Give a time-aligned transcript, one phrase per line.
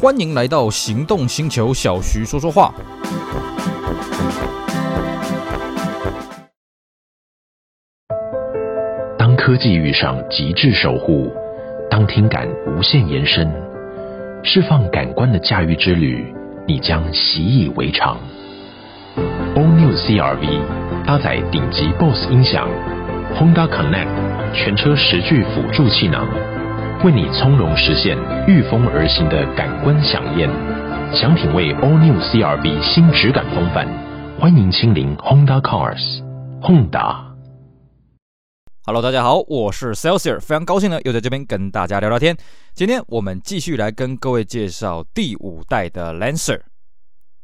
[0.00, 2.72] 欢迎来到行动星球，小徐说说话。
[9.18, 11.32] 当科技遇上极致守护，
[11.90, 13.52] 当听感无限延伸，
[14.44, 16.32] 释放感官的驾驭之旅，
[16.68, 18.16] 你将习以为常。
[19.56, 20.60] All New CR-V，
[21.04, 22.68] 搭载顶级 BOSE 音响
[23.34, 26.24] ，Honda Connect 全车十具辅助气囊。
[27.04, 28.18] 为你从容实现
[28.48, 30.50] 御风而行的感官享宴，
[31.14, 33.86] 想品味 All New CR-V 新质感风范，
[34.36, 36.20] 欢迎亲临 Honda Cars
[36.60, 37.28] Honda。
[38.84, 42.36] Hello，大家好，我是 Celsior，非常高兴呢，又在这边跟大家聊聊天。
[42.74, 46.62] 今天我们继续来跟各位介绍第五代的 Lancer。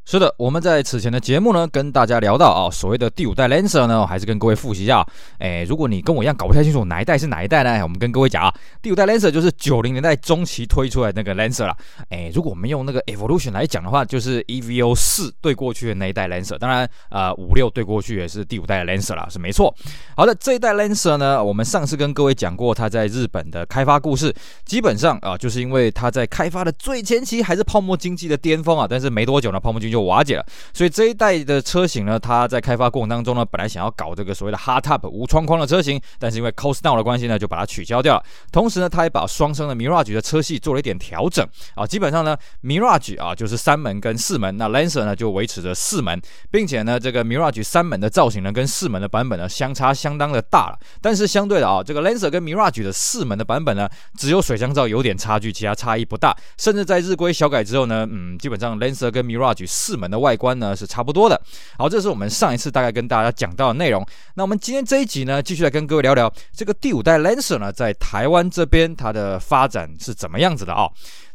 [0.06, 5.04] 是的，我们在此前的节目呢，跟大家聊到啊，所谓的第五代 Lancer 呢，还是跟各位复习一下。
[5.38, 11.74] 诶，如果你跟我一样搞不太清楚哪一代是哪一代呢，我们跟各位讲啊，第五代 Lancer 就是九零年代中期推出来那个 Lancer 啦。
[12.10, 16.58] 诶，如果我们用那个 Evolution 来讲的话，就是 EVO 四对过去的那一代 Lancer。
[16.58, 19.74] 当然，呃，五六对过去也是第五代的 Lancer 啦，是没错。
[20.14, 24.34] 好的，这一代 Lancer 呢，我们上次跟各位讲过，它在日本的开发故事，
[24.66, 30.44] 基本上啊，就是因为它在开发的最前期还是泡沫经济的巅峰啊，但是没多久呢，泡沫经济就瓦解了。
[30.72, 38.24] 所以这一代的车型呢，它在开发过程当中呢，本来想要搞这个所谓的 Hardtop 无窗框的车型，但是因为 Cost Down 的关系呢，就把它取消掉了。
[38.50, 46.20] 同时呢，它也把双生的 Mirage 的车系做了一点调整啊，基本上呢，Mirage 啊就是三门跟四门，那 Lancer 呢就维持着四门，
[46.50, 50.78] 并且呢，这个 Mirage 三门的造型呢，跟四门的版本呢相差相当的大了。
[51.00, 56.36] 但是相对的啊，这个 Lancer 跟 Mirage 的四门的版本呢，只有水箱罩有点差距，其他差异不大。
[56.58, 60.74] 甚至在日规小改之后呢，嗯，基本上 Lancer 跟 Mirage 四门的外观呢。
[60.74, 61.40] 是差不多的。
[61.78, 64.04] 好，这是我们上一次大概跟大家讲到的内容。
[64.34, 70.88] 那我们今天这一集呢，继续来跟各位聊聊这个第五代 Lancer 呢，在台湾这边它的发展是怎么样子的啊？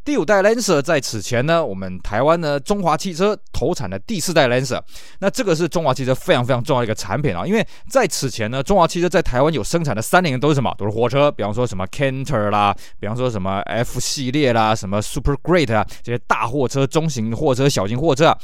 [0.06, 4.82] 第五代 Lancer 在此前呢，我们台湾呢中华汽车投产的第四代 Lancer，
[5.20, 10.74] 那这个是中华汽车非常非常重要的一个产品啊，因为在此前呢，中华汽车在台湾有生产的三菱都是什么？
[10.78, 18.38] 都是货车，比方说什么 Canter 啦，比方说什么 F 系列啦，什么 Super Great 啊，这些大货车、中型货车、小型货车啊。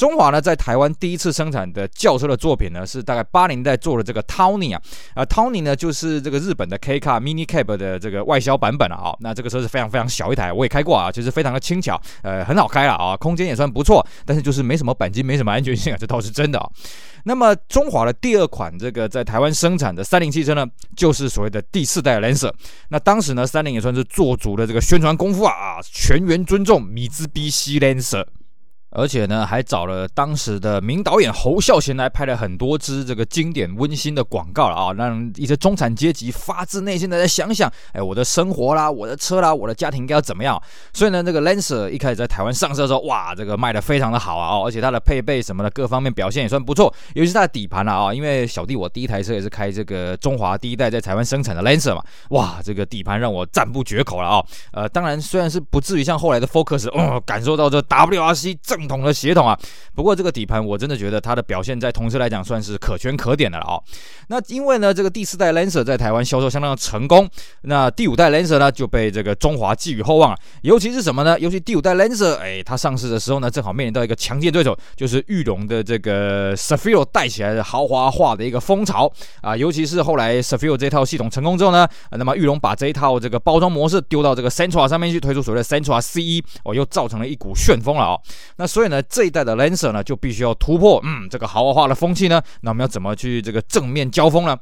[0.00, 4.80] 中华呢，在台湾第一次生产的轿车的作品呢，是大概八零代做的这个 Tony 啊，
[5.12, 9.14] 啊 Tony 呢就是这个日本的 K Car Mini Cab 的这个外销版本了啊。
[9.20, 16.66] 那这个车是非常非常小一台，我也开过啊，就是非常的轻巧，呃，很好开了啊，空间也算不错，但是就是没什么钣金，没什么安全性啊，这倒是真的啊。
[17.24, 20.66] 那么中华的第二款这个在台湾生产的三菱汽车呢，
[20.96, 22.50] 就是所谓的第四代 Lancer。
[22.88, 28.24] 那当时呢，三菱也算是做足了这个宣传功夫啊，啊，全员尊重米兹比西 Lancer。
[28.90, 40.60] 而且呢，还找了当时的名导演侯孝贤来拍了很多支这个经典温馨的广告了啊，让一些中产阶级发自内心的在想想，哎，我的生活啦，我的车啦，我的家庭应该要怎么样？
[40.92, 58.79] 所以呢，这个 Lancer 一开始在台湾上市的时候，哇，这个卖的非常的好啊，而且它的配备什么的各方面表现也算不错，尤其是它的底盘了啊，因为小弟我第一台车也是开这个中华第一代在台湾生产的 Lancer 嘛，哇，这个底盘让我赞不绝口了啊，呃，当然虽然是不至于像后来的 Focus，哦，感受到这 WRC 正。
[58.80, 59.58] 正统的血统啊，
[59.94, 63.82] 不过这个底盘我真的觉得它的表现在同时来讲算是可圈可点的了、哦。
[64.28, 67.28] 那因为呢，这个第四代 Lancer 在台湾销售相当的成功，
[67.62, 70.38] 那第五代 Lancer 呢就被这个中华寄予厚望了。
[70.62, 71.38] 尤其是什么呢？
[71.38, 79.56] 尤其第五代 Lancer，哎，它上市的时候呢，正好面临到一个强劲对手，就是裕隆的这个 Sefiro 带起来的豪华化的一个风潮啊。
[79.56, 88.20] 尤其是后来 Sefiro 这套系统成功之后呢，那么裕隆把这一套这个包装模式丢到这个 Sentra 上面去，推出所谓的 Sentra CE，哦，又造成了一股旋风了、哦。
[88.56, 94.56] 那所以呢，这一代的 Lancer 呢，就必须要突破，嗯，这个豪华化的风气呢，那我们要怎么去这个正面交锋呢？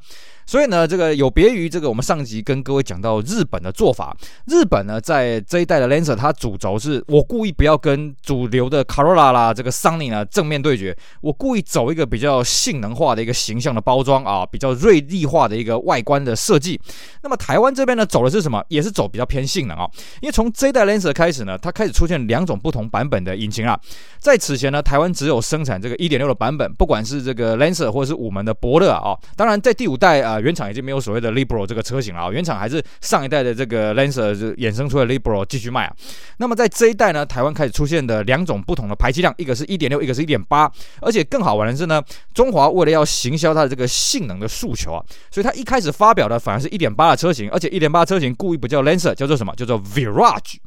[0.49, 4.17] 所以呢，这个有别于这个我们上集跟各位讲到日本的做法，
[4.47, 16.81] 日本呢在这一代的 Lancer，它主轴是我故意不要跟主流的 Corolla 啦，这个 Sunny 呢正面对决，我故意走一个比较性能化的一个形象的包装啊，比较锐利化的一个外观的设计。
[17.21, 18.59] 那么台湾这边呢走的是什么？
[18.69, 19.87] 也是走比较偏性能啊，
[20.19, 23.79] 因为从这一代 Lancer 开始呢，它开始出现两种不同版本的引擎啊。
[24.17, 30.38] 在此前呢，台湾只有生产这个一点六的版本，不管是这个 Lancer 或者是五门的伯乐啊，当然在第五代啊。
[30.41, 35.95] 原厂已经没有所谓的 Libro 这个车型了啊，原厂还是上一代的这个 Lancer 就衍生出来的 Libro 继续卖啊。
[36.37, 40.71] 那么在这一代呢，台湾开始出现的两种不同的排气量，一个是一点六，一个是一点八。
[41.01, 42.01] 而且更好玩的是呢，
[42.33, 49.53] 中华为了要行销它的这个性能的诉求啊，所以它一开始发表的反而是一点八的车型，而且一点八车型故意不叫 Lancer，叫做什么？
[49.55, 50.57] 叫做 Virage。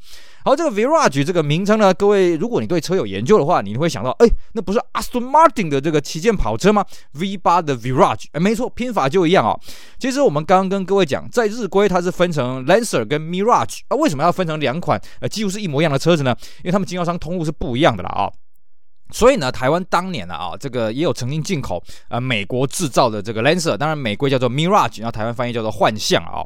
[0.44, 9.56] 好，这个 Virage 这个名称呢，各位如果你对车有研究的话，你会想到，哎，那不是 Aston Martin 的这个旗舰跑车吗 V 八的 Virage，哎，没错，拼法就一样啊。
[9.98, 16.34] 其实我们刚刚跟各位讲，在日规它是分成 Lancer 跟 Mirage 啊，为什么要分成两款呃几乎是一模一样的车子呢？
[16.58, 18.30] 因为他们经销商通路是不一样的啦啊、
[19.12, 26.42] 所以呢，台湾当年呢啊，这个也有曾经进口呃美国制造的这个 Lancer，当然美规叫做 Mirage，然后台湾翻译叫做幻象啊、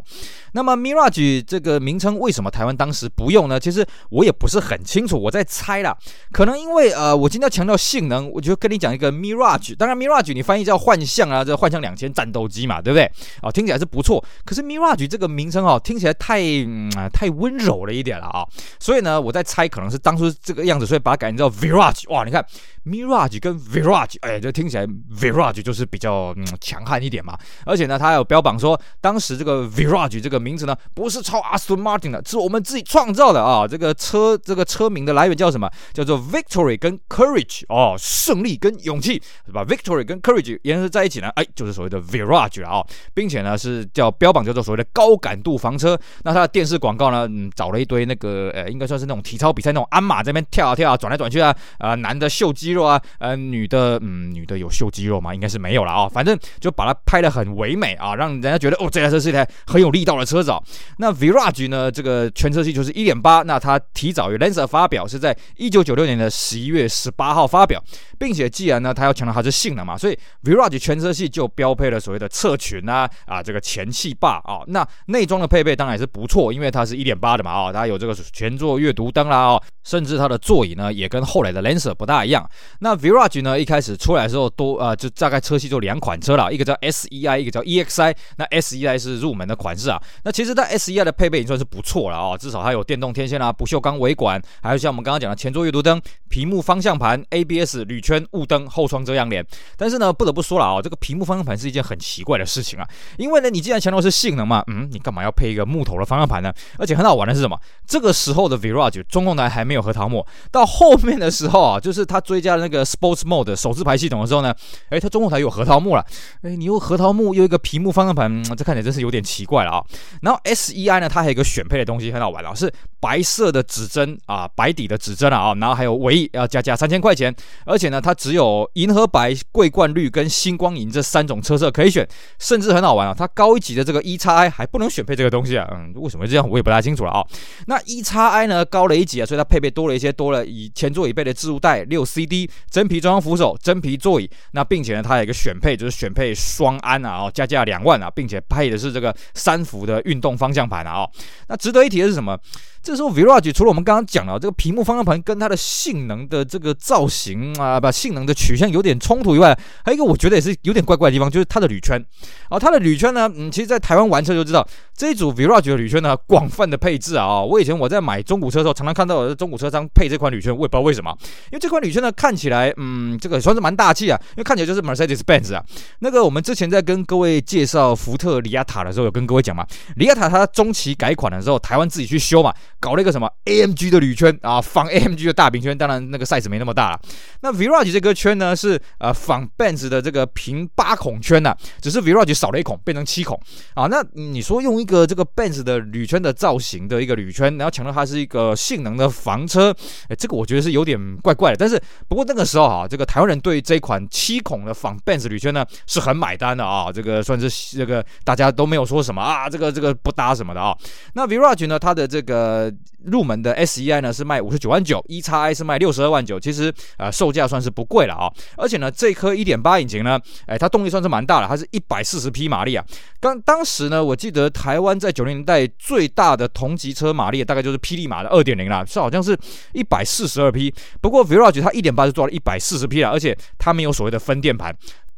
[0.52, 3.60] 那么 Mirage 这个名称为什么台湾当时不用呢？
[3.60, 5.96] 其实我也不是很清楚，我在猜啦。
[6.32, 9.76] 可能因为呃，我今天要强调性能，我就跟你讲一个 Mirage。
[9.76, 13.04] 当然 Mirage 你翻译叫幻象啊，这幻象两千战斗机嘛，对不对？
[13.42, 14.24] 啊，听起来是不错。
[14.44, 18.44] 可是 Mirage 这个名称哦，听起来太嗯太温柔了一点了啊。
[18.80, 22.10] 所以呢，我在猜可能是当初这个样子，所以把它改成叫 Virage。
[22.10, 22.44] 哇，你看。
[22.84, 27.36] Mirage 跟 Virage，哎，这听起来 Virage 就是比较嗯强悍一点嘛。
[27.64, 33.66] 而且呢，它还有标榜说，当时这个 Virage 这个名字呢，不是抄 Aston Martin 的，是我们自己创造的啊。
[33.66, 35.68] 这个车这个车名的来源叫什么？
[35.92, 45.98] 叫做 Victory 跟 Courage 哦，胜利跟勇气是吧？Victory 跟 Courage 联合在一起呢，哎，就是所谓的 Virage 了啊、哦，并且呢是叫标榜叫做所谓的高感度房车。
[46.22, 55.34] 那它的电视广告呢，嗯，找了一堆那个呃，应该算是那种体操比赛那种鞍马在那边跳啊跳啊，转来转去啊，啊、男的秀秀肌肉啊，呃，女的，嗯，女的有秀肌肉吗？
[55.34, 56.08] 应该是没有了啊、哦。
[56.08, 60.62] 反正就把它拍得很唯美啊，让人家觉得哦，这台车是一台很有力道的车子、哦。
[60.98, 67.82] 那 Virage 呢，这个全车系就是一点八，那它提早于 Lancer 发表，是在一九九六年的十一月十八号发表，
[68.16, 82.48] 并且既然呢，它要强调它是性能嘛，所以 Virage 全车系就标配了所谓的侧裙啊，啊，这个前气坝啊，那内装的配备当然也是不错，因为它是一点八的嘛，啊，它有这个全座阅读灯啦，哦，甚至它的座椅呢也跟后来的 Lancer 不大一样。
[82.80, 88.14] 那 Virage 呢，一开始出来的时候都呃，就大概车系就两款车了，一个叫 SEI，一个叫 EXI。
[88.36, 90.02] 那 SEI 是入门的款式啊。
[90.24, 99.44] 那其实它 SEI 的配备已经算是不错了啊、哦，至少它有电动天线啊，不锈钢尾管，还有像我们刚刚讲的前座阅读灯、屏幕方向盘、ABS 铝圈、雾灯、后窗遮阳帘。
[99.76, 106.52] 但是呢，不得不说了啊、哦，这个屏幕方向盘是一件很奇怪的事情啊，因为呢，你既然强调是性能嘛，嗯，你干嘛要配一个木头的方向盘呢？
[106.78, 107.58] 而且很好玩的是什么？
[107.86, 114.54] 这个时候的 Virage 中控台还没有核桃木，到后面的时候啊，就是它追加了那个 Sports Mode 手自排系统的时候呢，
[114.88, 116.04] 哎，它中控台有核桃木了，
[116.42, 119.84] 哎，你用核桃木又一个屏幕方向盘，这看起来真是有点奇怪了啊。
[120.22, 127.34] 然后 SEI 呢，它还有一个选配的东西很好玩啊，是白色的指针啊，白底的指针啊，然后还有尾翼要加价三千块钱，
[127.64, 132.06] 而且呢，它只有银河白、桂冠绿跟星光银这三种车色可以选，
[132.38, 137.24] 甚至很好玩啊，它高一级的这个 EXI 还不能选配这个东西啊，嗯，为什么这样我也不太清楚了啊。
[137.66, 151.10] 那 EXI 呢高了一级啊，所以它配备多了一些，多了以前座椅背的置物袋、六 CD、真皮中央扶手、真皮座椅，那并且呢，它有一个选配，就是选配双安啊，哦，加价两万啊，并且配的是这个三幅的运动方向盘啊，哦，
[151.48, 152.38] 那值得一提的是什么？
[152.86, 159.52] 这时候 Virage 除了我们刚刚讲的这个屏幕方向盘跟它的性能的这个造型啊，把性能的取向有点冲突以外，
[159.84, 162.00] 还有一个我觉得也是有点怪怪的地方，就是它的铝圈
[162.48, 171.10] 啊，它的铝圈呢，嗯，其实在台湾玩车就知道这一组 Virage 的铝圈呢，广泛的配置啊，我以前我在买中古车的时候，常常看到中古车商配这款铝圈，我也不知道为什么，
[171.50, 175.64] 因为这款铝圈呢看起来，嗯，这个算是蛮大气啊，因为看起来就是 Mercedes-Benz 啊。
[175.98, 179.66] 那个我们之前在跟各位介绍福特里亚塔的时候，有跟各位讲嘛，
[179.96, 182.54] 里亚塔它中期改款的时候，台湾自己去修嘛。
[182.78, 187.00] 搞了一个什么 AMG 的铝圈啊，仿 AMG 的大饼圈，当然那个 size 没那么大了。
[187.40, 193.40] 那 Virage 这个圈呢是呃仿 Benz 的这个平八孔圈呐、只是 Virage 少了一孔，变成七孔
[193.74, 193.86] 啊。
[193.86, 199.74] 那你说用一个这个 Benz 的铝圈的造型的一个铝圈，然后强调它是一个性能的房车，
[200.08, 201.56] 哎，这个我觉得是有点怪怪的。
[201.56, 210.76] 但是不过那个时候、啊，这个台湾人对这款七孔的仿 Benz 铝圈呢是很买单的啊，这个算是这个大家都没有说什么啊，这个这个不搭什么的啊。
[211.14, 212.65] 那 Virage 呢，它的这个。
[213.04, 222.84] 入门的 SEI 呢是卖五十九万九，EXI 是卖六十二万九，其实呃售价算是不贵了啊、而且呢，这颗一点八引擎呢，哎，它动力算是蛮大的，它是一百四十匹马力啊。
[223.20, 229.38] 刚当时呢，我记得台湾在九零年代最大的同级车马力大概就是霹雳马的二点零啦，是好像是
[229.72, 230.72] 一百四十二匹。
[231.00, 234.74] 不过 Virage 它一点八是做了一百四十匹了，而且它没有所谓的分电盘。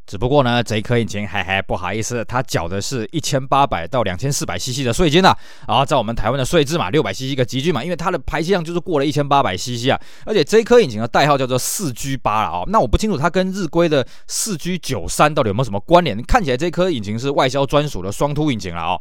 [0.08, 5.36] 只不过呢，这一颗引擎，嘿嘿，不好意思，它缴的是一千八百到两千四百 CC 的税金呐。
[5.66, 10.00] 啊，在我们台湾的税制嘛，六百 CC 一个级距嘛，因为它的排气量就是过了一千八百 CC 啊。
[10.24, 12.64] 而且这一颗引擎的代号叫做四 G 八了啊。
[12.68, 16.18] 那我不清楚它跟日规的四 G 九三到底有没有什么关联？
[16.22, 18.98] 看起来这颗引擎是外销专属的双凸引擎了啊。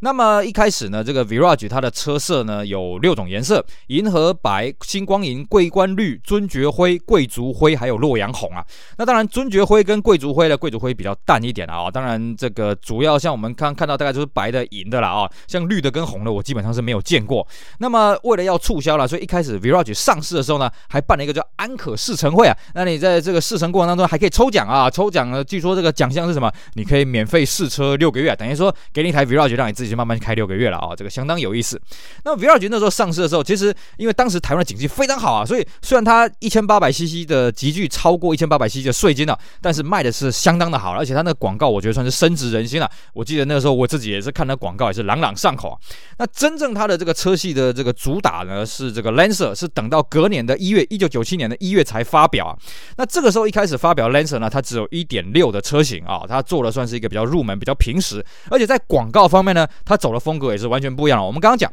[0.00, 8.62] 那么一开始呢，这个 Virage 它的车色呢有六种颜色：银河白、星光银、桂冠绿、尊爵灰、贵族灰，还有洛阳红啊。
[8.98, 11.90] 那当然，尊爵灰跟贵族灰的贵族灰比较淡一点啊。
[11.90, 15.30] 当然，这个主要像我们刚看到，大概就是白的、银的了啊。
[15.46, 17.46] 像绿的跟红的，我基本上是没有见过。
[17.78, 22.56] 那么为了要促销了，所以一开始 Virage 上市的时候呢，还办了一个叫安可试乘会啊。
[22.74, 26.50] 那你在这个试乘过程当中还可以抽奖啊，抽奖呢，据说这个奖项是什么？
[26.74, 30.94] 你可以免费试车六个月，等于说给你一台 Virage，让你自己去慢慢开六个月了啊。
[30.96, 31.80] 这个相当有意思。
[32.24, 42.90] 那 Virage 那时候上市的时候，其实因为当时台湾的经济非常好啊，所以虽然它一千八百 CC 的级距超过一千八百 CC 的税金啊，但是卖的是相当的好，而且它那个广告我觉得算是深植人心了。
[43.12, 45.76] 我记得那个时候我自己也是看那广告也是朗朗上口啊。
[46.16, 52.56] 那真正它的这个车系的这个主打呢是这个 Lancer，是等到隔年的一月，一九九七年的一月才发表啊。
[52.96, 61.26] 那这个时候一开始发表 Lancer 呢，它只有一点六的车型啊，它做的算是一个比较入门、比较平实，而且在广告方面呢，它走的风格也是完全不一样了。
[61.26, 61.70] 我们刚刚讲。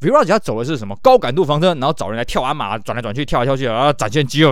[0.00, 4.50] Virage 它走的是什么高感度房车，然后找人来跳鞍马，转来转去，跳来跳去，然后展现肌肉。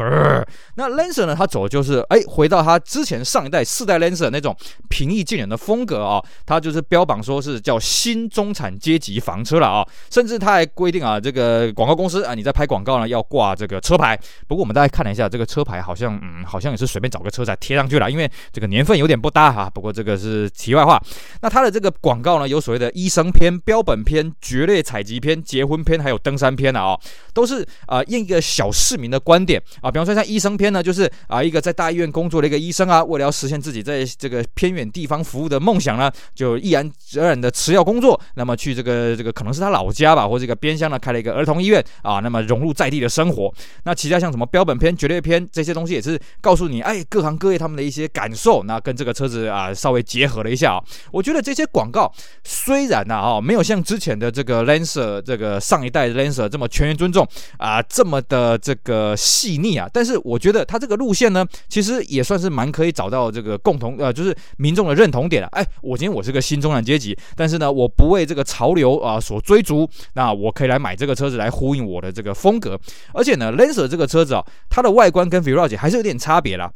[0.75, 1.35] 那 Lancer 呢？
[1.35, 4.55] 他走的就是哎，回到他之前上一代四代 Lancer 那种
[4.91, 6.25] 平易近人的风格啊、哦。
[6.45, 14.19] 它就是标榜说是叫新中产阶级房车了啊、甚至他还规定啊，这个广告公司啊，你在拍广告呢要挂这个车牌。
[14.47, 21.01] 不过我们大概看了一下，这个车牌好像嗯，好像也是随便找个车仔贴上去了，因为这个年份有点不搭哈、不过这个是题外话。
[21.41, 25.38] 那它的这个广告呢，有所谓的医生篇、标本篇、蕨类采集篇。
[25.43, 27.01] 结婚篇还有登山篇啊，哦，
[27.33, 43.53] 都是啊，用、一个小市民的观点啊，比方说像医生篇呢，就是啊一个在大医院工作的一个医生啊，为了要实现自己在这个偏远地方服务的梦想呢，就毅然决然的辞掉工作，那么去这个这个可能是他老家吧，或这个边乡呢开了一个儿童医院啊，那么融入在地的生活。
[43.85, 50.85] 那其他像什么标本篇、绝对篇这些东西，也是告诉你，哎，各行各业他们的一些感受，那跟这个车子啊稍微结合了一下啊。
[51.13, 52.13] 我觉得这些广告
[52.45, 55.61] 虽然呢啊没有像之前的这个 Lancer 这个。
[55.69, 65.49] 上一代 Lancer 这么全员尊重啊、这么的这个细腻啊，但是我觉得它这个路线呢，其实也算是蛮可以找到这个共同呃，就是民众的认同点了。
[65.53, 72.81] 哎，我今天我是个新中产阶级，但是呢，我不为这个潮流啊、所追逐，那我可以来买这个车子来呼应我的这个风格。
[73.13, 76.73] 而且呢，Lancer 这个车子啊，它的外观跟 Virage 还是有点差别啦。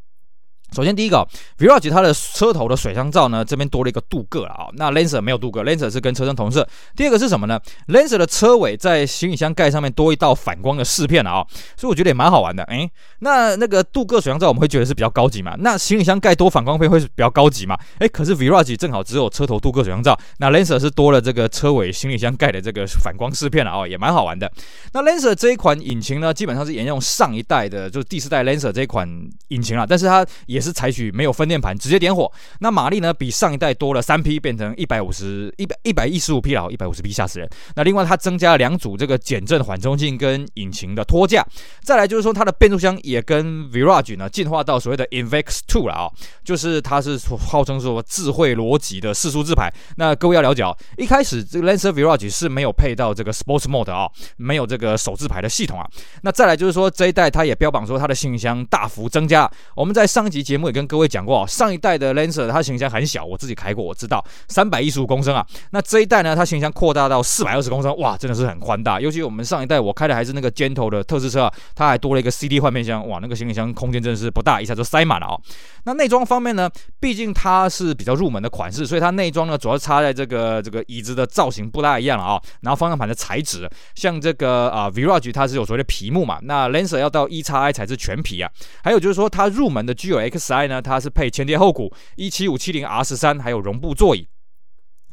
[0.72, 1.26] 首先，第一个
[1.58, 4.68] ，Virage 它的车头的水箱罩呢，这边多了一个镀铬了啊。
[4.74, 6.66] 那 Lancer 没有镀铬，Lancer 是跟车身同色。
[6.96, 12.62] 第二个是什么呢？Lancer 的车尾在行李箱盖上面多一道反光的饰片了啊，所以我觉得也蛮好玩的。
[12.64, 15.54] 诶，那那个镀铬水箱罩我们会觉得是比较高级嘛？
[15.58, 17.76] 那行李箱盖多反光片会是比较高级嘛？
[17.98, 24.50] 诶，可是 Virage 正好只有车头镀铬水箱罩，那 Lancer 是多了这个车尾行李箱盖的这个反光饰片了啊，也蛮好玩的。
[24.92, 29.08] 那 Lancer 这一款引擎呢，基本上是沿用上一代的，就是第四代 Lancer 这一款
[29.48, 37.50] 引擎了，但是它也是采取没有分电盘直接点火，那马力呢比上一代多了三匹，变成一百五十一百一百一十五匹了，一百五十匹吓死人。
[37.74, 41.44] 那另外它增加了两组这个减震缓冲镜跟引擎的托架，
[41.82, 46.12] 再来就是说它的变速箱也跟 Virage 呢进化到所谓的 INVEX Two 了啊、哦，
[46.44, 49.72] 就是它是号称说智慧逻辑的四速自排。
[49.96, 55.86] 那各位要了解、哦，一开始这个 Lancer Virage 是没有配到这个 Sports Mode 啊、没有这个手自排的系统啊。
[56.22, 59.50] 那再来就是说这一代它也标榜说它的行李箱大幅增加。
[59.74, 65.46] 我们在上一集节目也跟各位讲过，上一代的 Lancer 它行李箱很小，我自己开过，我知道三百一十五公升啊。
[65.70, 69.00] 那这一代呢，它行李箱扩大到四百二十公升，哇，真的是很宽大。
[69.00, 75.40] 尤其我们上一代我开的还是那个尖头的特仕车啊，它还多了一个 CD 换片箱，哇，那个行李箱空间真的是不大，一下就塞满了、哦。
[75.84, 82.42] 那内装方面呢，毕竟它是比较入门的款式，所以它内装呢主要插在这个这个椅子的造型不大一样了啊、哦。
[82.60, 88.50] 然后方向盘的材质，像这个啊、Virage 它是有所谓的皮木嘛，那 Lancer 要到 EXi 才是全皮啊。
[88.82, 94.26] 还有就是说它入门的 G X G9Xi 呢，它是配前碟后鼓，一七五七零 R 十三，还有绒布座椅。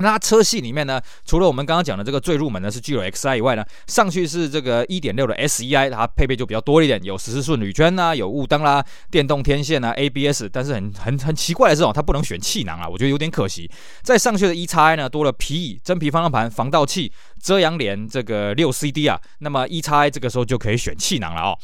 [0.01, 8.81] 那车系里面呢，除了我们刚刚讲的这个最入门的是 G9Xi 以外呢，上去是这个一点六的 SEI，它配备就比较多一点，有十四寸铝圈呐，有雾灯啦，
[9.11, 13.69] 电动天线啊，ABS，但是很很很奇怪的是哦，它不能选气囊啊，我觉得有点可惜。
[14.01, 17.11] 再上去的 EXi 呢，多了皮椅、真皮方向盘、防盗器、
[17.43, 21.59] 遮阳帘，这个六 CD 啊，那么 EXi 这个时候就可以选气囊了哦。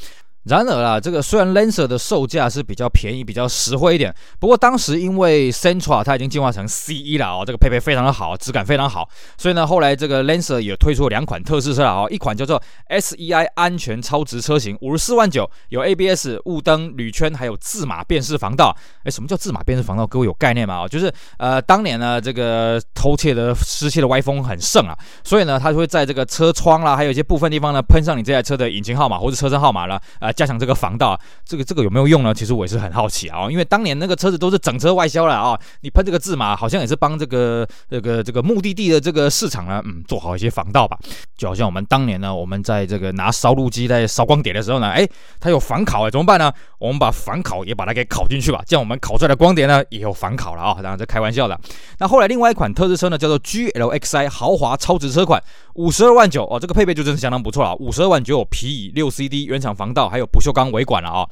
[0.45, 18.71] 然而啦，这个虽然 Lancer 的售价是比较便宜、比较实惠一点，不过当时因为 Sentra 它已经进化成 CE 了哦，这个配备非常的好，质感非常好，所以呢，后来这个 Lancer 也推出了两款特仕车了哦，一款叫做 SEI 安全超值车型，五十四万九，有 ABS、雾灯、铝圈，还有自码辨识防盗。
[19.03, 20.05] 哎，什么叫自码辨识防盗？
[20.05, 20.83] 各位有概念吗？
[20.83, 30.34] 哦，就是呃，当年呢，这个偷窃的失窃的歪风很盛啊，所以呢，它就会在这个车窗啦，还有一些部分地方呢，喷上你这台车的引擎号码或者车身号码了，呃。
[30.35, 32.33] 加强这个防盗啊，这个这个有没有用呢？
[32.33, 40.97] 其实我也是很好奇啊，因为当年那个车子都是整车外销了啊，你喷这个字嘛，好像也是帮这个这个这个目的地的这个市场呢，嗯，做好一些防盗吧。
[41.37, 45.07] 就好像我们当年呢，我们在这个拿烧录机在烧光碟的时候呢，哎，
[45.39, 46.51] 它有防烤哎，怎么办呢？
[46.77, 50.73] 我们把防烤也把它给烤进去吧，这样我们烤出来的光碟呢也有防烤了啊。
[50.75, 51.59] 当然这开玩笑的。
[51.99, 55.41] 那后来另外一款特制车呢，叫做 GLXI 豪华超值车款，
[55.75, 61.27] 五十二万九哦，这个配备就真的相当不错了，五十二万九有皮椅、六 CD 原厂防盗，还有不锈钢尾管了啊。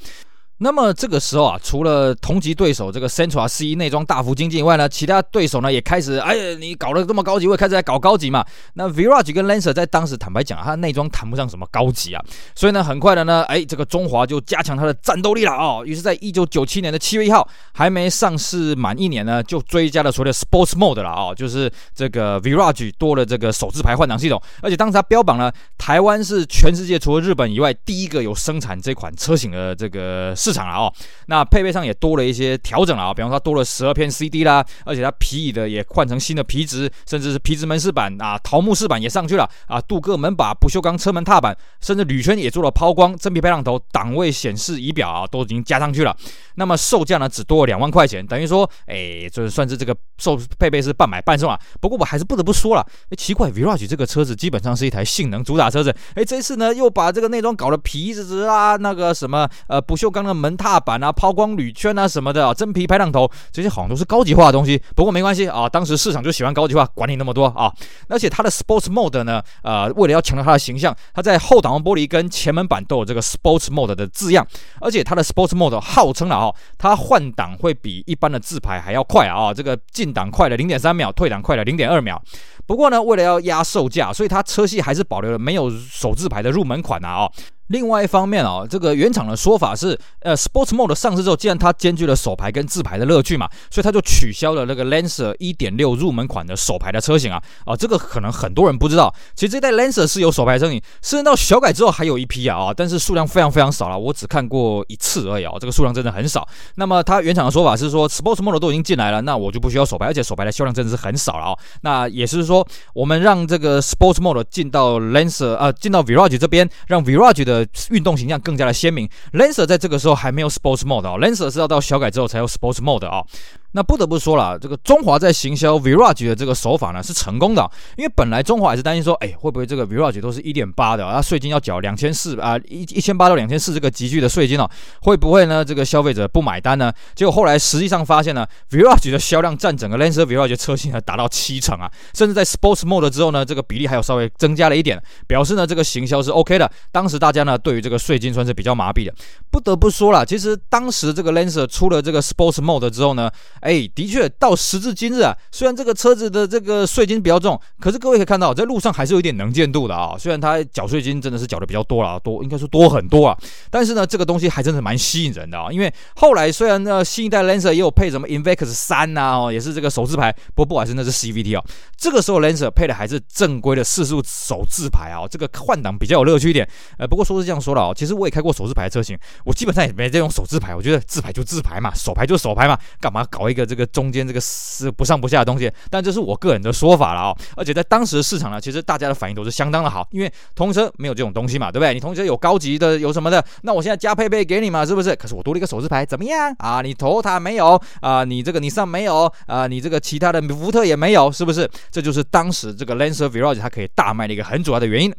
[0.64, 8.46] 那么这个时候啊，除了同级对手这个 Sentra C 内装大幅精进以外呢，其他对手呢也开始，哎，你搞得这么高级，我也开始在搞高级嘛。
[8.76, 12.24] 那 Virage 跟 Lancer 在当时坦白讲，它内装谈不上什么高级啊，
[12.56, 15.84] 所以呢，很快的呢，哎，这个中华就加强它的战斗力了哦。
[15.86, 30.34] 于是，在一九九七年的七月一号，还没上市满一年呢，就追加了所谓的 Sports Mode 了哦，就是这个 Virage 多了这个手自排换挡系统，而且当时它标榜了台湾是全世界除了日本以外第一个有生产这款车型的这个。
[30.36, 30.94] 市场了哦，
[31.26, 46.16] 那配备上也多了一些调整了啊，比方说多了十二片 CD 啦，而且它皮椅的也换成新的皮质，甚至是皮质门饰板啊，桃木饰板也上去了啊，镀铬门把、不锈钢车门踏板，甚至铝圈也做了抛光，真皮排挡头、档位显示仪表啊，都已经加上去了。
[46.56, 51.58] 那么售价呢，只多了两万块钱，等于说，哎，就是算是这个售配备是半买半送啊。
[51.80, 52.86] 不过我还是不得不说了，
[53.18, 60.33] 奇怪，Virage 这个车子基本上是一台性能主打车子，哎，这一次呢又把这个内装搞了皮质啊，那个什么呃不锈钢的。
[60.36, 64.82] 门踏板啊，抛光铝圈啊什么的，真皮排挡头，这些好像都是高级化的东西。
[64.96, 67.72] 不过没关系啊，当时市场就喜欢高级化，管你那么多啊。
[68.08, 74.46] 而且它的 Sports Mode 呢，呃，为了要强调它的形象，它在后挡风玻璃跟前门板都有这个 Sports Mode 的字样。
[74.82, 82.22] 而且它的 Sports Mode 号称了啊，它换挡会比一般的自排还要快啊，这个进档快了零点三秒，退档快了零点二秒。
[82.66, 87.30] 不过呢，为了要压售价，所以它车系还是保留了没有手自排的入门款啊。
[87.68, 97.42] 另外一方面啊，这个原厂的说法是，呃，Sports Mode 上市之后，既然它兼具了手排跟自排的乐趣嘛，所以它就取消了那个 Lancer 1.6入门款的手排的车型啊。
[97.66, 106.48] 啊，这个可能很多人不知道，其实这代 Lancer 是有手排车型，甚至到小改之后还有一批啊啊，但是数量非常非常少了，我只看过一次而已啊，这个数量真的很少。
[106.76, 111.58] 那么它原厂的说法是说，Sports Mode 都已经进来了，那我就不需要手排，而且手排的销量真的是很少了啊。
[111.82, 117.53] 那也是说，我们让这个 Sports Mode 进到 Lancer 啊，进到 Virage 这边，让 Virage 的
[117.90, 119.08] 运动形象更加的鲜明。
[119.34, 123.24] Lancer 在这个时候还没有 Sports Mode 啊，Lancer 是要到小改之后才有 Sports Mode 啊。
[123.74, 134.70] 那不得不说了，这个中华在行销 Virage 的这个手法呢是成功的，因为本来中华也是担心说，哎，会不会这个 Virage 都是一点八的，啊，税金要缴两千四啊，一一千八到两千四这个级距的税金哦，
[135.02, 135.66] 会不会呢？
[135.66, 136.94] 这个消费者不买单呢？
[137.16, 146.72] 结果后来实际上发现呢，Virage 的销量占整个 Lancer Virage 车型呢达到七成啊，甚至在 Sports Mode 之后呢，这个比例还有稍微增加了一点，表示呢这个行销是 OK 的。
[146.92, 149.14] 当时大家呢对于这个税金算是比较麻痹的。
[149.50, 153.30] 不得不说了，其实当时这个 Lancer 出了这个 Sports Mode 之后呢，
[153.64, 154.28] 哎，的确。
[154.38, 160.18] 到时至今日啊，虽然这个车子的这个税金比较重，可是各位可以看到，在路上还是有一点能见度的啊。
[160.18, 163.38] 虽然它缴税金真的是缴的比较多了，多应该说多很多啊，
[163.70, 165.72] 但是呢，这个东西还真的蛮吸引人的啊。
[165.72, 171.64] 因为后来虽然呢，新一代 Lancer 也有配什么 Invictus 三呐，哦，也是这个手自排，不过不管是那是 CVT 啊。
[171.96, 176.68] 这个时候 Lancer 配的还是正规的四速手自排啊，这个换挡比较有乐趣一点。
[176.98, 184.42] 呃，不过说是这样说了啊，其实我也开过手自排车型，我基本上也没这种手自排，我觉得自排就自排嘛，手排就手排嘛，干嘛搞一一个这个中间这个。
[184.76, 187.38] 是不上不下的东西，但这是我个人的说法了啊、哦。
[187.56, 191.94] 而且在当时的市场呢，其实大家的反应都是相当的好，因为同车没有这种东西嘛，对不对？
[191.94, 195.16] 你同车有高级的，有什么的，那我现在加配备给你嘛，是不是？
[195.16, 196.82] 可是我多了一个手势牌，怎么样啊？
[196.82, 198.24] 你 Toyota 没有啊？
[198.24, 199.68] 你这个你上没有啊？
[199.68, 201.70] 你这个其他的福特也没有，是不是？
[201.92, 205.14] 这就是当时这个 Lancer Virage 它可以大卖的一个很主要的原因。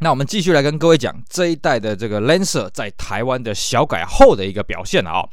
[0.00, 5.24] 那我们继续来跟各位讲这一代的这个 Lancer 在台湾的小改后的一个表现了啊、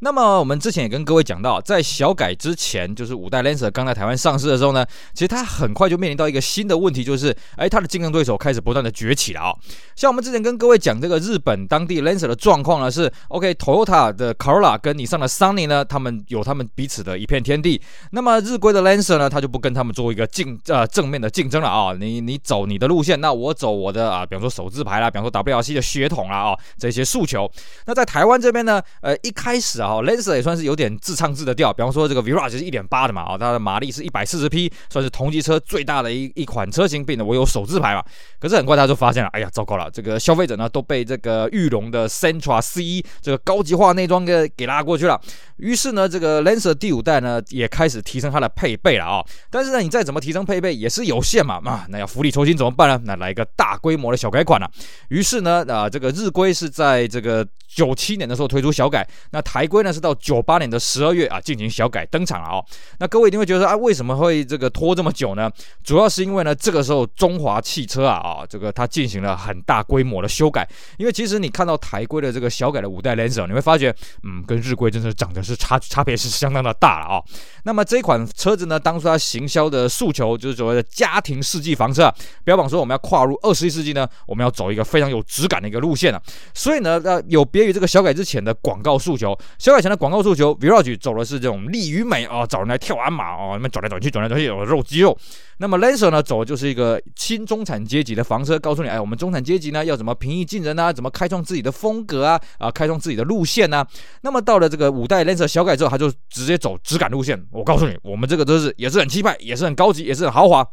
[0.00, 9.52] 那么我们之前也跟各位讲到，在小改之前，就是五代 Lancer 刚在台湾上市的时候呢，其实它很快就面临到一个新的问题，就是哎，它的竞争对手开始不断的崛起了啊。
[9.96, 17.82] 像我们之前跟各位讲这个日本当地 Lancer 的状况呢，是 OK，Toyota 的 Corolla 跟你上的 Sunny 呢，他们有他们彼此的一片天地。
[18.12, 21.92] 那么日规的 Lancer 呢，他就不跟他们做一个竞呃正面的竞争了啊。
[21.98, 27.50] 你你走你的路线，那我走我的啊，比方说手自排啦，比方说 WRC 的血统啦啊，这些诉求。
[27.86, 29.87] 那在台湾这边呢，呃，一开始啊。
[29.88, 31.72] 哈，Lancer 也算是有点自唱自的调。
[31.72, 38.04] 比方说这个 Virage 是一点八的嘛，啊，它的马力是一百四十匹，算是同级车最大的一一款车型，并且我有手自排嘛。
[38.38, 45.20] 可是很快他就发现了，哎呀，糟糕了，这个消费者呢都被这个裕隆的 Sentra C 这个高级化内装给给拉过去了。
[45.56, 49.24] 于是呢，这个 Lancer 第五代呢也开始提升它的配备了啊。
[49.50, 53.00] 但是呢，你再怎么提升配备也是有限嘛，啊，那要釜底抽薪怎么办呢？
[53.04, 54.70] 那来一个大规模的小改款了。
[55.08, 62.64] 于是呢，啊，这个日规是在这个九七年的时候推出小改，那台规呢是到九八年的十二月啊进行小改登场了哦。
[62.98, 65.50] 那各位一定会觉得啊，为什么会这个拖这么久呢？
[65.82, 70.68] 主要是因为呢，这个时候中华汽车啊啊，这个它进行了很大规模的修改。
[70.96, 77.22] 因为其实你看到台规的这个小改的五代 Lancer，你会发觉，嗯，跟日规真的长得是差差别是相当的大了啊。
[77.64, 82.14] 那么这款车子呢，当初它行销的诉求就是所谓的家庭世纪房车啊，
[82.44, 86.20] 标榜说我们要跨入二十一世纪呢，我们要走一个非常有质感的一个路线啊。
[86.54, 89.36] 所以呢，呃，有别于这个小改之前的广告诉求，
[89.68, 95.14] 小改前的广告诉求，Virage 走的是这种力与美啊，找人来跳鞍马啊，那么转来转去，转来转去有肉肌肉。
[95.58, 103.86] 那么 Lancer 呢，走的就是一个新中产阶级的房车，告诉你，哎，我们中产阶级呢要怎么平易近人啊，怎么开创自己的风格啊，啊，开创自己的路线啊。
[104.22, 107.38] 那么到了这个五代 Lancer 小改之后，他就直接走质感路线。
[107.50, 110.66] 我告诉你，我们这个都是也是很气派，也是很高级，也是很豪华。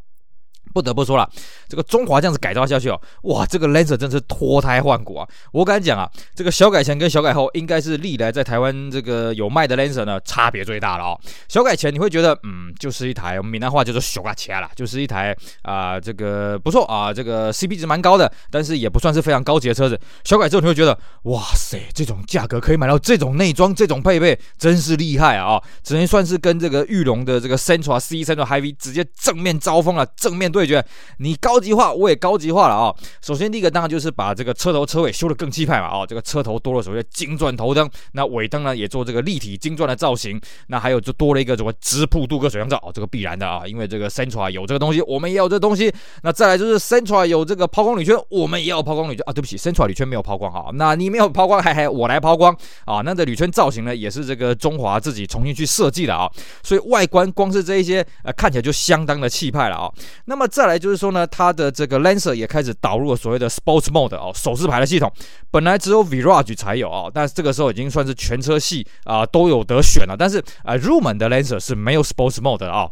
[0.74, 1.30] 不得不说了，
[1.68, 5.28] 这个中华这样子改造下去哦，哇，这个 Lancer 真是脱胎换骨啊！
[5.52, 11.20] 我敢讲啊，这个小改前跟小改后应该是历来在台湾这个有卖的 Lancer 呢，差别最大了哦。
[11.48, 20.00] 小改前你会觉得，嗯，就是一台我们闽南话叫做小嘎车啦，就是一台啊、这个不错啊，这个 CP 值蛮高的，但是也不算是非常高级的车子。
[20.24, 25.46] 小改之后你会觉得，哇塞，这种价格可以买到这种内装、这种配备，真是厉害啊！
[25.46, 30.66] 啊，只能算是跟这个裕隆的这个 Sentra C、Sentra Hy-V 直接正面招风了，正面对。
[30.66, 30.84] 决
[31.20, 32.94] 你高级化，我也高级化了啊！
[33.22, 36.04] 首先第一个当然就是把这个车头车尾修得更气派嘛啊！
[36.04, 45.94] 这个车头多了所谓的金钻头灯，那尾灯呢也做这个立体金钻的造型，那还有就多了一个什么直瀑镀铬水箱罩，这个必然的啊，因为这个 Sentra 有这个东西，我们也有这东西。
[46.24, 49.32] 那再来就是 Sentra 有这个抛光铝圈，我们也要抛光铝圈啊！
[49.32, 52.52] 对不起，Sentra 铝圈没有抛光哈，那你没有抛光，嘿嘿，我来抛光
[52.86, 53.02] 啊！
[53.06, 56.28] 那这铝圈造型呢也是这个中华自己重新去设计的啊，
[56.64, 59.92] 所以外观光是这一些呃看起来就相当的气派了啊。
[60.26, 65.12] 那么再来就是说呢，它的这个 Lancer 也开始导入了所谓的 Sports Mode 哦，手势牌的系统，
[65.52, 72.90] 本来只有 Virage 才有啊，但是这个时候已经算是全车系啊都有得选了，但是啊入门的 Lancer 是没有 Sports Mode 的啊。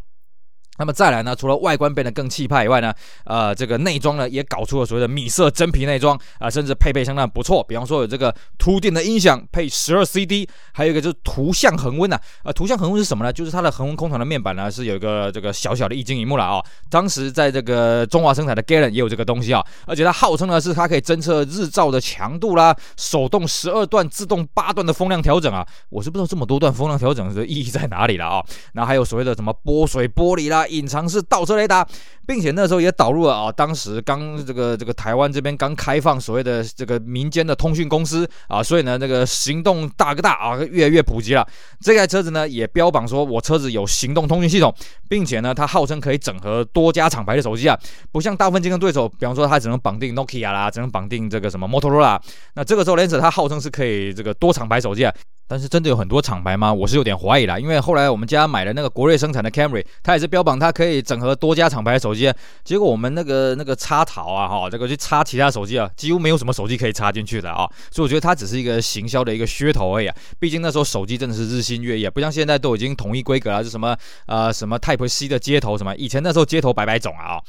[0.79, 2.91] 那么再来呢，除了外观变得更气派以外呢，
[3.25, 7.63] 呃，这个内装呢也搞出了所谓的米色真皮内装啊，甚至配备相当不错。
[7.63, 12.19] 比方说有这个凸电的音响，配十二 CD，还有一个就是图像恒温呐。
[12.43, 13.31] 呃，图像恒温是什么呢？
[13.31, 16.59] 就是它的恒温空调的面板呢是有一个这个小小的液晶萤幕了啊。
[16.89, 25.63] 当时在这个中华生产的 Galen 也有这个东西啊，而且它号称呢是它可以侦测日照的强度啦，手动十二段、自动八段的风量调整啊。
[25.89, 28.43] 我是不知道这么多段风量调整的意义在哪里了啊。
[28.73, 30.62] 然后还有所谓的什么波水玻璃啦。
[30.67, 31.88] 隐藏式倒车雷达，
[32.26, 41.47] 并且那时候也导入了啊，当时刚这个这个台湾这边刚开放所谓的这个民间的通讯公司啊，所以呢，那个行动大哥大啊越来越普及了。
[41.80, 44.73] 这台车子呢也标榜说我车子有行动通讯系统，
[45.08, 47.78] 并且呢它号称可以整合多家厂牌的手机啊，
[48.12, 52.19] 不像大部分竞争对手，比方说它只能绑定 Nokia 啦，只能绑定这个什么 Motorola。
[52.56, 55.13] 那这个时候 Lancer 它号称是可以这个多厂牌手机啊。
[55.53, 56.73] 但是真的有很多厂牌吗？
[56.73, 70.15] 我是有点怀疑啦，因为后来我们家买了那个国瑞生产的 Camry，它也是标榜它可以整合多家厂牌的手机，结果我们那个那个插头啊，哈，这个去插其他手机啊，几乎没有什么手机可以插进去的啊，所以我觉得它只是一个行销的一个噱头而已啊。
[70.39, 77.39] 毕竟那时候手机真的是日新月异，不像现在都已经统一规格了，就什么呃什么 Type C 的接头什么，以前那时候接头百百种啊。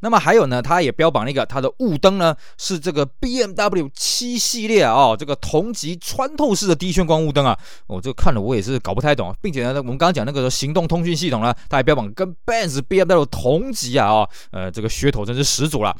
[0.00, 7.53] 那么还有呢，它也标榜了一个它的雾灯呢是这个 BMW 七系列啊，这个同级穿透式的低眩光雾灯啊，
[7.86, 8.14] 我就。
[8.16, 15.94] 看了我也是搞不太懂，并且呢，我们刚刚讲那个行动通讯系统呢，它还标榜跟 Benz、BMW 同级啊，哦，呃，这个噱头真是十足了。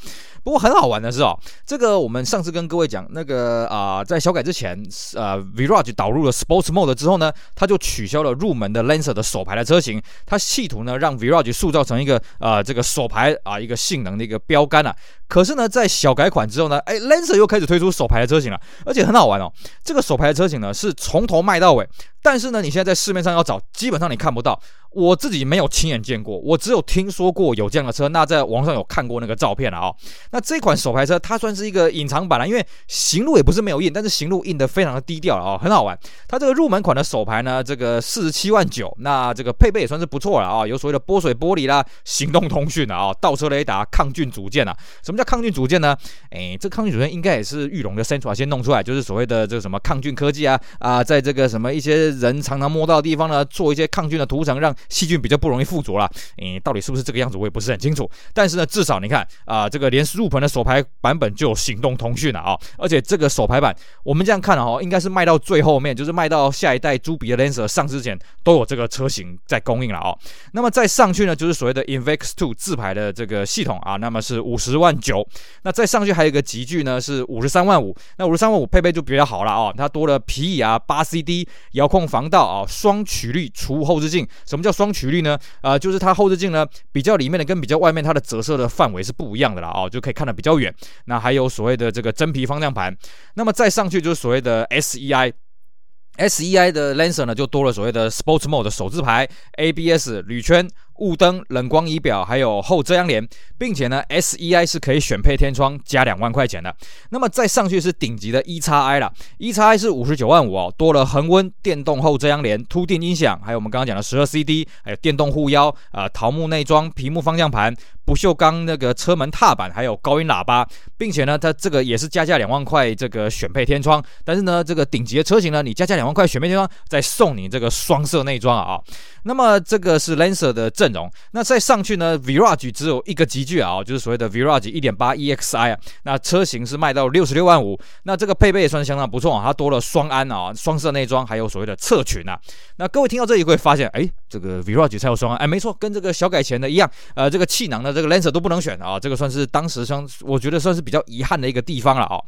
[0.45, 4.77] 不过很好玩的是哦，这个我们上次跟各位讲那个啊、在小改之前，
[5.15, 14.95] 呃，Virage 导入了 Sports Mode 之后呢，它就取消了入门的 Lancer 的手排的车型，它企图呢让 Virage 塑造成一个啊、呃，这个手排啊、一个性能的一个标杆啊。
[15.27, 19.51] 可是呢，在小改款之后呢，哎，Lancer 又开始推出手排的车型了，而且很好玩哦，
[19.83, 21.89] 这个手排的车型呢是从头卖到尾。
[22.21, 24.59] 但是呢，你现在在市面上要找，基本上你看不到。
[24.95, 28.07] 我自己没有亲眼见过，我只有听说过有这样的车。
[28.07, 29.95] 那在网上有看过那个照片了啊、哦。
[30.31, 35.99] 那这款手排车它算是一个隐藏版了，因为行路也不是没有印，但是行路印的非常的低调了啊、哦，很好玩。
[36.29, 44.73] 它这个入门款的手排呢，这个四十七万九，那这个配备也算是不错了啊、哦，有所谓的波水玻璃啦、行动通讯啊、哦、倒车雷达、抗菌组件啊。
[45.03, 45.93] 什么叫抗菌组件呢？
[46.31, 56.09] 诶，这抗菌组件应该也是裕隆的 centra 先弄出来，就是所谓的这个什么抗菌科技啊啊，在这个什么一些人常常摸到的地方呢，做一些抗菌的涂层，让细菌比较不容易附着了。
[56.37, 58.09] 诶，到底是不是这个样子，我也不是很清楚。
[58.33, 70.17] 但是呢，至少你看啊、这个连入盆的手排版本就有行动通讯了啊、哦，而且这个手排版我们这样看哦，应该是卖到最后面，就是卖到下一代朱比的 Lancer 上之前都有这个车型在供应了哦。
[70.53, 75.27] 那么再上去呢，就是所谓的 Invictus 2自排的这个系统啊，那么是五十万九。
[75.63, 77.95] 那再上去还有一个集聚呢，是五十三万五。
[78.17, 84.27] 那五十三万五配备就比较好了哦，它多了皮椅啊、八 CD 遥控防盗啊、双曲率除后视镜。
[84.45, 85.39] 什么叫双曲率呢？
[85.61, 90.73] 啊、呃，就是它后视镜呢比较里面的跟比较外面它的折射的范围是不一样的啦哦，就可以看得比较远。
[91.05, 92.95] 那还有所谓的这个真皮方向盘。
[93.35, 100.67] 那么再上去就是所谓的 SEI，SEI 的 Lancer 呢就多了所谓的 Sports Mode 的手自牌、ABS 铝圈。
[100.99, 103.27] 雾灯、冷光仪表，还有后遮阳帘，
[103.57, 106.73] 并且呢，SEI 是可以选配天窗，加两万块钱的。
[107.09, 124.03] 那么再上去是顶级的 EXi 了，EXi 是五十九万五哦，多了恒温、电动后遮阳帘、凸电音响，还有我们刚刚讲的十二 CD，还有电动护腰，啊，桃木内装、皮木方向盘、不锈钢那个车门踏板，还有高音喇叭，并且呢，它这个也是加价两万块，这个选配天窗。
[124.23, 128.79] 但是呢，这个顶级的车型呢，你加价两万块选配天窗，再送你这个双色内装啊。
[129.23, 142.39] 那么这个是 Lancer 的阵容，那再上去呢，Virage 只有一个级距啊，就是所谓的 Virage 一点八 EXi 啊，那车型是卖到六十六万五，那这个配备也算相当不错啊，它多了双安啊，双色内装，还有所谓的侧裙啊。
[142.77, 152.19] 那各位听到这里会发现，哎，这个 Virage 才有双安，哎，没错，跟这个小改前的一样，呃，这个气囊的这个 Lancer 都不能选啊，这个算是当时相，我觉得算是比较遗憾的一个地方了啊。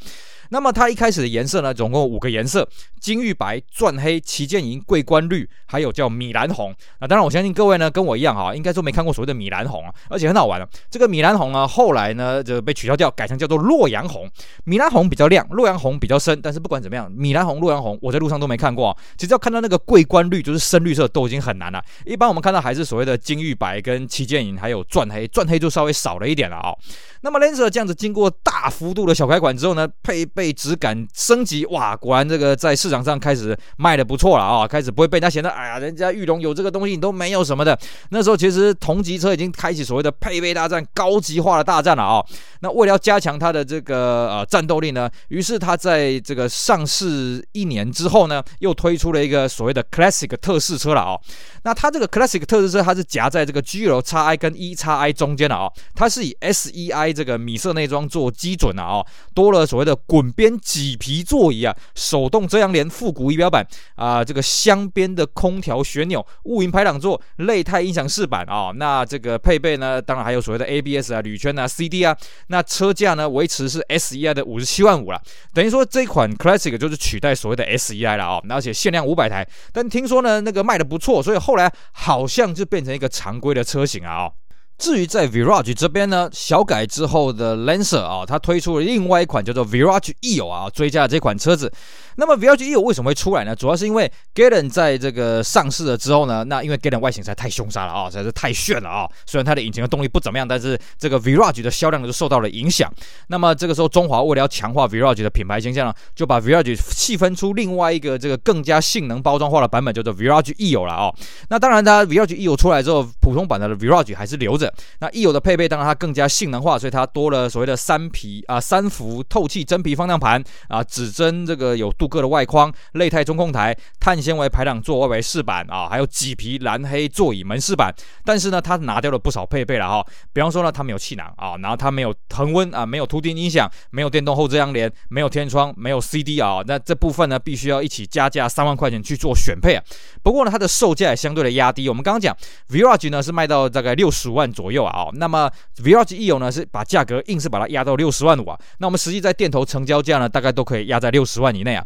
[0.49, 2.65] 那么它一开始的颜色呢，总共五个颜色：
[3.01, 6.73] 金玉白、钻黑、旗舰银、桂冠绿，还有叫米兰红。
[7.01, 10.65] 那当然，我相信各位呢跟我一样哈，应该说没看过所谓的米兰红啊，而且很好玩啊。
[10.89, 14.25] 这个米兰红呢，后来呢就被取消掉，改成叫做洛阳红。
[14.63, 16.39] 米兰红比较亮，洛阳红比较深。
[16.41, 18.97] 但是不管怎么样，米兰红、洛阳红，我在路上都没看过啊。
[19.17, 21.83] 其实要看到那个桂冠绿，就是深绿色，都已经很难了。
[22.05, 26.73] 一般我们看到还是所谓的金玉白跟七剑银，还有钻黑，钻黑就稍微少了一点了啊。
[27.21, 37.77] 那么 Lancer 这样子经过大幅度的小改款之后呢，配备质感升级，哇，果然这个在市场上开始卖的不错了啊，开始不会被人家嫌得，哎呀，人家裕隆有这个东西你都没有什么的。
[38.09, 42.23] 那时候其实同级车已经开启所谓的配备大战、高级化的大战了啊。
[42.61, 51.17] 那为了要加强它的这个呃战斗力呢，于是它在这个上市一年之后呢，又推出了一个所谓的 Classic 特仕车了啊。
[51.63, 63.65] 那它这个 Classic 特仕车，它是夹在这个 GL Xi 跟 EXi 中间的啊，它是以 S E I 这个米色内装做基准的啊，多了所谓的滚边麂皮座椅啊，手动遮阳帘、复古仪表板。
[63.95, 68.43] 啊，这个镶边的空调旋钮、雾云排挡座、类钛音响饰板。
[68.45, 72.15] 啊，那这个配备呢，当然还有所谓的 ABS 啊、铝圈啊、CD 啊，
[72.47, 75.21] 那车价呢维持是 SEI 的五十七万五了，
[75.53, 84.25] 等于说这款 Classic 就是取代所谓的 SEI 了啊，而且限量五百台，但听说呢那个卖的不错，所以后来好像就变成一个常规的车型啊。
[84.25, 84.33] 哦。
[84.77, 91.71] 至于在 Virage 这边呢，小改之后的 Lancer 啊，它推出了另外一款叫做 Virage Eo 啊，追加了这款车子。
[92.17, 93.55] 那么 Virage Eo 为什么会出来呢？
[93.55, 99.07] 主要是因为 Galen 在这个上市了之后呢，那因为 Galen 外形实在太凶杀了啊，实在是太炫了啊。
[99.25, 102.91] 虽然它的引擎的动力不怎么样，但是这个 Virage 的销量就受到了影响。
[103.27, 111.13] 那么这个时候，中华为了要强化 Virage 的品牌形象呢，就把 Virage 细分出另外一个这个更加性能包装化的版本，叫做 Virage Eo 了啊。
[111.49, 114.73] 那当然，它 Virage Eo 出来之后，普通版的 Virage 还是留着。
[114.99, 122.71] 那 e 有的配备当然它更加性能化，所以它多了所谓的三皮啊三幅透气真皮方向盘啊，指针这个有镀铬的外框。
[122.93, 127.93] 内钛中控台、碳纤维排挡座外围饰板啊，还有麂皮蓝黑座椅门饰板。
[128.23, 130.05] 但是呢，它拿掉了不少配备了哈。
[130.33, 136.61] 比方说呢，它没有气囊啊，然后它没有恒温啊，没有凸顶音响，没有电动后遮阳帘，没有天窗，没有 CD 啊。
[136.65, 139.83] 那这部分呢，必须要一起加价三万块钱去做选配啊。
[140.23, 141.87] 不过呢，它的售价也相对的压低。
[141.89, 142.35] 我们刚刚讲
[142.69, 145.07] Virage 呢是卖到大概六十万左右啊。
[145.13, 148.59] 那么 Virage Eo 呢是把价格硬是把它压到六十万五啊。
[148.79, 151.85] 那我们实际在店头成交价呢，大概都可以压在六十万以内啊。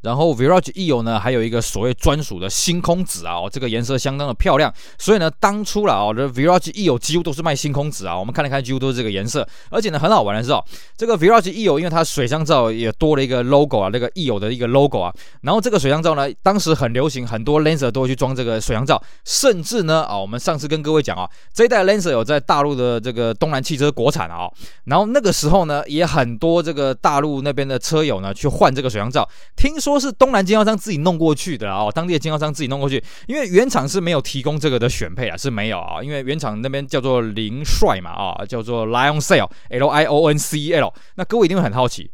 [0.00, 4.72] 然后 Virage Eo 呢，还有一个所谓专属的星空紫啊，哦，这个颜色相当的漂亮。
[4.96, 8.16] 所以呢，当初了哦，这 Virage Eo 几乎都是卖星空紫啊。
[8.16, 9.46] 我们看了看，几乎都是这个颜色。
[9.70, 10.64] 而且呢，很好玩的是哦，
[10.96, 15.12] 这个 Virage Eo 因为它水箱罩也多了一个 logo 啊，那个 Eo 的一个 logo 啊。
[15.42, 19.02] 然后这个水箱罩呢，当时很流行，很多 Lancer 都会去装这个水箱罩。
[19.24, 24.48] 甚至呢，啊，我们上次跟各位讲啊，这一代 Lancer 有在大陆的这个东南汽车国产啊。
[24.84, 42.10] 然后那个时候呢，也很多这个大陆那边的车友呢去换这个水箱罩，听说说是东南经销商自己弄过去的哦，当地的经销商自己弄过去，因为原厂是没有提供这个的选配啊，是没有啊，因为原厂那边叫做林帅嘛啊，叫做 Lion Sale L I O N C E L，那各位一定会很好奇。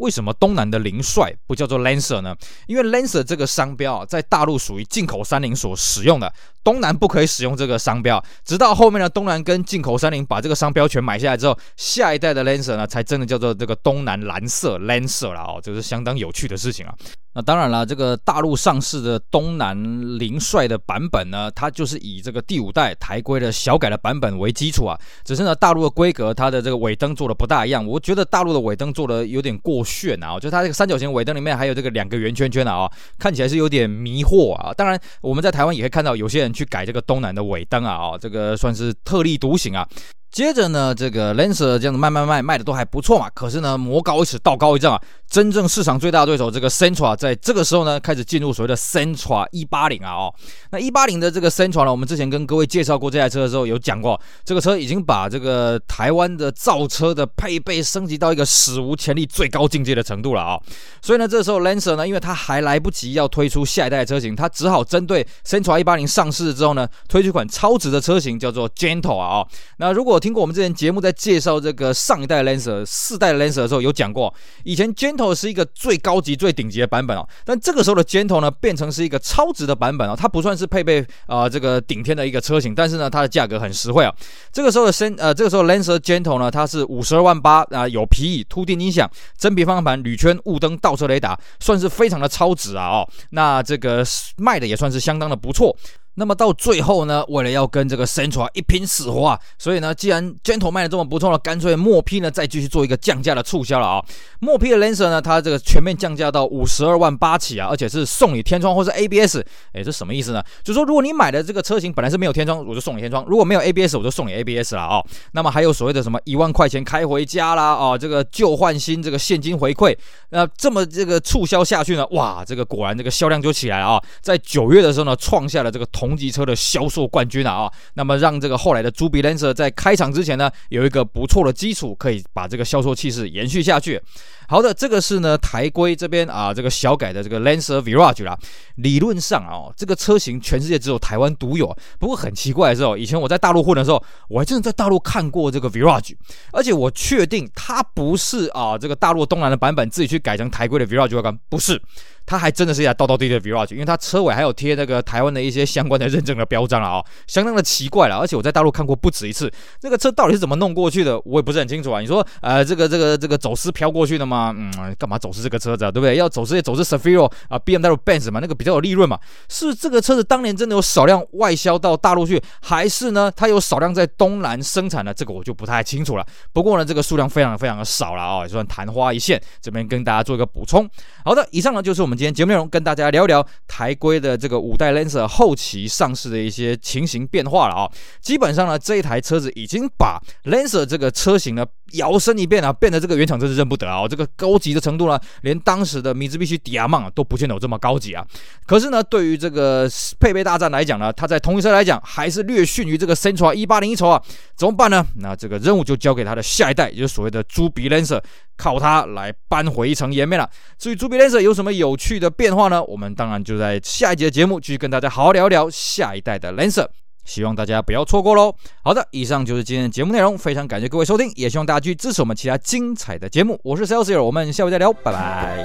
[0.00, 2.34] 为什么东南的凌帅不叫做 Lancer 呢？
[2.66, 6.32] 因为 Lancer 这个商标啊，在大陆属于进口三菱所使用的，
[6.64, 8.22] 东南不可以使用这个商标。
[8.44, 16.94] 直到后面的，东南跟进口三菱把这个商标全买下来之后，下一代的 Lancer 呢，才真的叫做这个东南蓝色 Lancer 了哦，这是相当有趣的事情啊。
[17.32, 19.76] 那当然了，这个大陆上市的东南
[20.18, 24.98] 凌帅的版本呢，它就是以这个第五代台规的小改的版本为基础啊。
[25.24, 27.86] 只是呢，大陆的规格，它的这个尾灯做的不大一样。
[27.86, 34.74] 我觉得大陆的尾灯做的有点过炫啊，就它这个三角形尾灯里面还有这个两个圆圈圈的啊，看起来是有点迷惑啊。
[34.74, 39.86] 当然，我们在台湾也会看到有些人去改这个东南的尾灯啊，啊，这个算是特立独行啊。
[40.30, 43.28] 接着呢，这个 Lancer 这样子卖卖卖卖的都还不错嘛。
[43.34, 45.02] 可是呢，魔高一尺，道高一丈啊。
[45.28, 50.34] 真正市场最大的对手这个 Sentra 在这个时候呢，开始进入所谓的 Sentra 一八零啊哦。
[50.72, 60.58] 那一八零的这个 Sentra 呢，我们之前跟各位介绍过这台车的时候有讲过，这个车已经把这个台湾的造车的配备升级到一个史无前例最高境界的程度了啊。
[61.00, 69.48] 所以呢，这时候 Lancer 呢，因为它还来不及要推出下一代车型，它只好针对 Sentra 一八零上市之后呢，推出一款超值的车型叫做 Gentle 啊哦。
[69.76, 84.14] 那如果听过我们之前节目在介绍这个上一代 Lancer 四代 Lancer 的时候有讲过，以前 Gentle 是一个最高级、最顶级的版本哦，但这个时候的 Gentle 呢，变成是一个超值的版本哦，它不算是配备啊、这个顶天的一个车型，但是呢，它的价格很实惠啊。
[84.52, 93.08] 这个时候的升呃，这个时候 Lancer Gentle 呢，它是五十二万八啊，有皮椅、凸电音响、真皮方向盘、铝圈、雾灯、倒车雷达，算是非常的超值啊哦。
[93.30, 94.04] 那这个
[94.36, 95.74] 卖的也算是相当的不错。
[96.20, 104.04] 那么到最后呢，为了要跟这个 Centra 一拼死活啊，所以呢，既然 Gentle 卖的这么不错了，干脆默批呢再继续做一个降价的促销了啊。
[104.38, 109.38] 默批的 Lancer 呢，它这个全面降价到五十二万八起啊，而且是送你天窗或是 ABS。
[109.72, 110.42] 哎，这什么意思呢？
[110.62, 115.02] 就是说，如果你买的这个车型本来是没有天窗，我就送你天窗；如果没有 ABS，我就送你 ABS 了啊。
[115.32, 119.96] 那么还有所谓的什么一万块钱开回家啦，啊，这个旧换新这个现金回馈，
[120.28, 124.02] 那这么这个促销下去呢，哇，这个果然这个销量就起来了啊。
[124.20, 127.72] 在九月的时候呢，创下了这个同级车的销售冠军啊啊！
[127.94, 134.00] 那么让这个后来的朱比兰瑟在开场之前呢，有一个不错的基础，可以把这个销售气势延续下去。
[134.50, 138.36] 好的，这个是呢台规这边啊，这个小改的这个 Lancer Virage 啦。
[138.74, 141.72] 理论上啊，这个车型全世界只有台湾独有。
[142.00, 146.16] 不过很奇怪的是哦，以前我在大陆混的时候，我还真的在大陆看过这个 Virage，
[146.52, 151.80] 而且我确定它不是啊这个大陆东南的版本自己去改成台规的 Virage 外观，不是，
[152.26, 158.16] 它还真的是一台道道地的 Virage，因为它车尾还有贴那个台湾的一些相关的认证的标章了啊，相当的奇怪了。
[158.16, 162.00] 而且我在大陆看过不止一次，这个车到底是怎么弄过去的，我也不是很清楚啊。
[162.00, 164.39] 你说呃这个这个这个走私飘过去的吗？
[164.40, 165.90] 啊嗯，干嘛走私这个车子啊？
[165.90, 166.16] 对不对？
[166.16, 169.18] 要走私也走私 Sefiro 啊，BMW Benz 嘛，那个比较有利润嘛。
[169.48, 175.12] 是这个车子当年真的有少量外销到大陆去，还是呢它有少量在东南生产的？
[175.12, 176.26] 这个我就不太清楚了。
[176.52, 179.40] 不过呢，这个数量非常非常的少了啊，也算昙花一现。
[179.60, 180.88] 这边跟大家做一个补充。
[181.24, 187.90] 好的，以上呢就是我们今天节目内容，跟大家聊一聊台规的这个五代 Lancer 后期上市的一些情形变化了啊。
[188.20, 191.66] 基本上呢，这一台车子已经把 Lancer 这个车型呢。
[191.92, 194.06] 摇身一变啊，变得这个原厂真是认不得啊！
[194.08, 198.24] 这个高级的程度呢，连当时的米兹必须迪亚曼啊都不见得有这么高级啊。
[198.66, 204.22] 可是呢，对于这个配备大战来讲呢，它在同一车来讲还是略逊于这个 Sentra 一八零一筹啊。
[204.56, 205.04] 怎么办呢？
[205.16, 208.20] 那这个任务就交给它的下一代，也就是所谓的朱比 Lancer，
[208.56, 210.48] 靠它来扳回一城颜面了。
[210.78, 212.82] 至于朱比 Lancer 有什么有趣的变化呢？
[212.84, 216.90] 我们当然就在下一节节目继续跟大家好好聊一聊下一代的兰瑟。
[217.24, 218.54] 希望大家不要错过喽！
[218.82, 223.58] 好的，以上就是今天的节目内容，非常感谢各位收听，也希望大家去支持我们其他精彩的节目。
[223.62, 225.64] 我是 Celsius，我们下回再聊，拜拜。